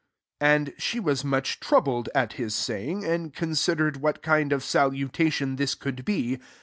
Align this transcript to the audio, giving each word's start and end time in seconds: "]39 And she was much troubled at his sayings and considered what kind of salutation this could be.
"]39 0.39 0.55
And 0.55 0.73
she 0.81 0.99
was 0.99 1.23
much 1.23 1.59
troubled 1.59 2.09
at 2.15 2.33
his 2.33 2.55
sayings 2.55 3.05
and 3.05 3.35
considered 3.35 3.97
what 3.97 4.23
kind 4.23 4.51
of 4.51 4.63
salutation 4.63 5.57
this 5.57 5.75
could 5.75 6.03
be. 6.03 6.39